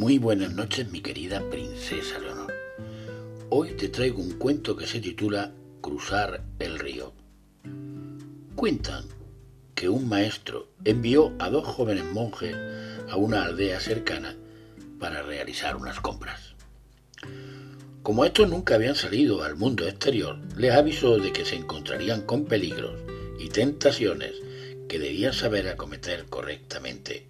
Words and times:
Muy 0.00 0.16
buenas 0.16 0.54
noches, 0.54 0.90
mi 0.90 1.02
querida 1.02 1.42
princesa 1.50 2.18
Leonor. 2.18 2.50
Hoy 3.50 3.72
te 3.72 3.90
traigo 3.90 4.22
un 4.22 4.38
cuento 4.38 4.74
que 4.74 4.86
se 4.86 4.98
titula 4.98 5.52
Cruzar 5.82 6.42
el 6.58 6.78
río. 6.78 7.12
Cuentan 8.56 9.04
que 9.74 9.90
un 9.90 10.08
maestro 10.08 10.70
envió 10.86 11.34
a 11.38 11.50
dos 11.50 11.66
jóvenes 11.66 12.04
monjes 12.06 12.56
a 13.10 13.16
una 13.16 13.44
aldea 13.44 13.78
cercana 13.78 14.34
para 14.98 15.20
realizar 15.20 15.76
unas 15.76 16.00
compras. 16.00 16.54
Como 18.02 18.24
estos 18.24 18.48
nunca 18.48 18.76
habían 18.76 18.96
salido 18.96 19.44
al 19.44 19.56
mundo 19.56 19.86
exterior, 19.86 20.38
les 20.56 20.72
avisó 20.72 21.18
de 21.18 21.30
que 21.30 21.44
se 21.44 21.56
encontrarían 21.56 22.22
con 22.22 22.46
peligros 22.46 22.98
y 23.38 23.50
tentaciones 23.50 24.32
que 24.88 24.98
debían 24.98 25.34
saber 25.34 25.68
acometer 25.68 26.24
correctamente, 26.24 27.26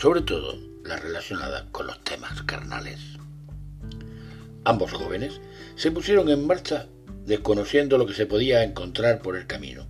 sobre 0.00 0.22
todo 0.22 0.56
las 0.82 1.02
relacionadas 1.02 1.64
con 1.72 1.86
los 1.86 2.02
temas 2.02 2.42
carnales. 2.44 2.98
Ambos 4.64 4.92
jóvenes 4.92 5.42
se 5.76 5.90
pusieron 5.90 6.30
en 6.30 6.46
marcha 6.46 6.86
desconociendo 7.26 7.98
lo 7.98 8.06
que 8.06 8.14
se 8.14 8.24
podía 8.24 8.64
encontrar 8.64 9.20
por 9.20 9.36
el 9.36 9.46
camino. 9.46 9.86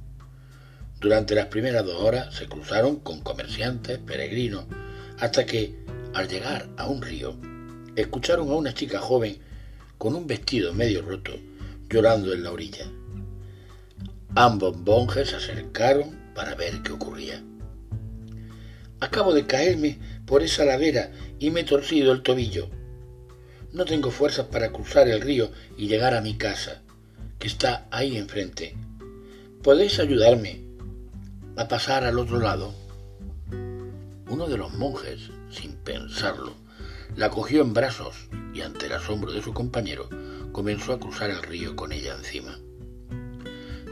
Durante 0.98 1.36
las 1.36 1.46
primeras 1.46 1.86
dos 1.86 2.02
horas 2.02 2.34
se 2.34 2.48
cruzaron 2.48 2.96
con 2.96 3.20
comerciantes, 3.20 3.98
peregrinos, 3.98 4.64
hasta 5.20 5.46
que, 5.46 5.77
al 6.12 6.27
llegar 6.27 6.69
a 6.77 6.88
un 6.88 7.02
río, 7.02 7.36
escucharon 7.95 8.50
a 8.50 8.55
una 8.55 8.74
chica 8.74 8.98
joven 8.98 9.38
con 9.97 10.16
un 10.16 10.27
vestido 10.27 10.74
medio 10.74 11.02
roto 11.02 11.33
llorando 11.88 12.33
en 12.33 12.42
la 12.42 12.50
orilla. 12.50 12.86
Ambos 14.34 14.77
monjes 14.77 15.30
se 15.30 15.36
acercaron 15.36 16.19
para 16.34 16.56
ver 16.56 16.83
qué 16.83 16.91
ocurría. 16.91 17.44
Acabo 19.01 19.33
de 19.33 19.47
caerme 19.47 19.98
por 20.27 20.43
esa 20.43 20.65
ladera 20.65 21.11
y 21.39 21.51
me 21.51 21.61
he 21.61 21.65
torcido 21.65 22.12
el 22.12 22.23
tobillo. 22.23 22.69
No 23.73 23.84
tengo 23.84 24.11
fuerzas 24.11 24.47
para 24.47 24.73
cruzar 24.73 25.09
el 25.09 25.20
río 25.20 25.51
y 25.77 25.89
llegar 25.89 26.15
a 26.15 26.20
mi 26.20 26.37
casa, 26.37 26.83
que 27.39 27.48
está 27.48 27.87
ahí 27.91 28.17
enfrente. 28.17 28.77
¿Podéis 29.62 29.98
ayudarme 29.98 30.61
a 31.56 31.67
pasar 31.67 32.05
al 32.05 32.19
otro 32.19 32.41
lado? 32.41 32.75
Uno 34.28 34.47
de 34.48 34.59
los 34.59 34.73
monjes, 34.75 35.31
sin 35.51 35.73
pensarlo, 35.77 36.55
la 37.17 37.31
cogió 37.31 37.62
en 37.62 37.73
brazos 37.73 38.28
y 38.55 38.61
ante 38.61 38.87
el 38.87 38.93
asombro 38.93 39.33
de 39.33 39.43
su 39.43 39.53
compañero 39.55 40.09
comenzó 40.53 40.93
a 40.93 41.01
cruzar 41.01 41.31
el 41.31 41.43
río 41.43 41.75
con 41.75 41.93
ella 41.93 42.15
encima. 42.15 42.59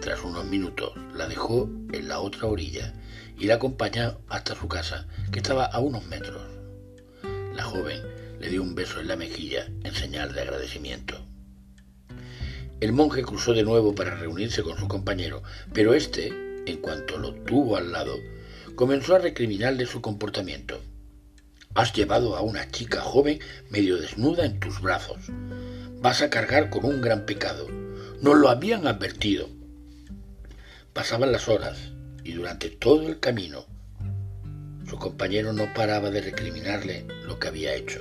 Tras 0.00 0.22
unos 0.22 0.44
minutos 0.44 0.92
la 1.14 1.26
dejó 1.26 1.68
en 1.92 2.08
la 2.08 2.20
otra 2.20 2.46
orilla 2.46 2.94
y 3.38 3.46
la 3.46 3.54
acompañó 3.54 4.18
hasta 4.28 4.54
su 4.54 4.68
casa, 4.68 5.06
que 5.32 5.40
estaba 5.40 5.66
a 5.66 5.80
unos 5.80 6.06
metros. 6.06 6.42
La 7.54 7.64
joven 7.64 8.02
le 8.38 8.48
dio 8.48 8.62
un 8.62 8.74
beso 8.74 9.00
en 9.00 9.08
la 9.08 9.16
mejilla 9.16 9.66
en 9.82 9.94
señal 9.94 10.32
de 10.32 10.42
agradecimiento. 10.42 11.24
El 12.80 12.92
monje 12.92 13.22
cruzó 13.22 13.52
de 13.54 13.64
nuevo 13.64 13.94
para 13.94 14.14
reunirse 14.14 14.62
con 14.62 14.78
su 14.78 14.86
compañero, 14.86 15.42
pero 15.72 15.94
éste, 15.94 16.28
en 16.66 16.76
cuanto 16.76 17.18
lo 17.18 17.34
tuvo 17.34 17.76
al 17.76 17.90
lado, 17.90 18.14
comenzó 18.76 19.16
a 19.16 19.18
recriminarle 19.18 19.86
su 19.86 20.00
comportamiento. 20.00 20.80
Has 21.74 21.92
llevado 21.92 22.36
a 22.36 22.40
una 22.40 22.70
chica 22.70 23.00
joven 23.00 23.40
medio 23.70 23.98
desnuda 23.98 24.44
en 24.46 24.60
tus 24.60 24.80
brazos. 24.80 25.18
Vas 26.00 26.22
a 26.22 26.30
cargar 26.30 26.70
con 26.70 26.84
un 26.84 27.00
gran 27.00 27.26
pecado. 27.26 27.66
Nos 28.20 28.36
lo 28.36 28.48
habían 28.48 28.86
advertido. 28.86 29.57
Pasaban 30.98 31.30
las 31.30 31.46
horas 31.46 31.78
y 32.24 32.32
durante 32.32 32.70
todo 32.70 33.06
el 33.06 33.20
camino 33.20 33.66
su 34.90 34.98
compañero 34.98 35.52
no 35.52 35.72
paraba 35.72 36.10
de 36.10 36.20
recriminarle 36.20 37.06
lo 37.24 37.38
que 37.38 37.46
había 37.46 37.72
hecho. 37.76 38.00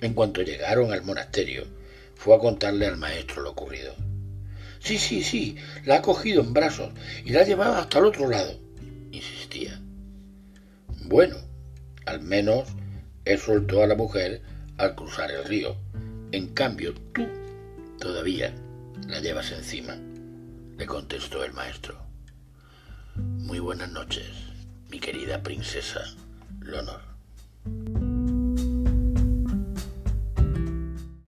En 0.00 0.14
cuanto 0.14 0.40
llegaron 0.40 0.94
al 0.94 1.02
monasterio, 1.02 1.66
fue 2.14 2.34
a 2.34 2.38
contarle 2.38 2.86
al 2.86 2.96
maestro 2.96 3.42
lo 3.42 3.50
ocurrido. 3.50 3.94
Sí, 4.78 4.96
sí, 4.96 5.22
sí, 5.22 5.56
la 5.84 5.96
ha 5.96 6.00
cogido 6.00 6.40
en 6.40 6.54
brazos 6.54 6.94
y 7.22 7.32
la 7.32 7.40
ha 7.40 7.44
llevado 7.44 7.74
hasta 7.74 7.98
el 7.98 8.06
otro 8.06 8.30
lado, 8.30 8.58
insistía. 9.12 9.78
Bueno, 11.04 11.36
al 12.06 12.22
menos 12.22 12.66
él 13.26 13.38
soltó 13.38 13.82
a 13.82 13.86
la 13.86 13.94
mujer 13.94 14.40
al 14.78 14.94
cruzar 14.94 15.30
el 15.30 15.44
río. 15.44 15.76
En 16.32 16.54
cambio, 16.54 16.94
tú 17.12 17.26
todavía 17.98 18.54
la 19.06 19.20
llevas 19.20 19.52
encima 19.52 19.98
le 20.76 20.86
contestó 20.86 21.42
el 21.42 21.52
maestro. 21.52 21.96
Muy 23.16 23.60
buenas 23.60 23.90
noches, 23.90 24.28
mi 24.90 25.00
querida 25.00 25.42
princesa 25.42 26.02
Leonor. 26.60 27.15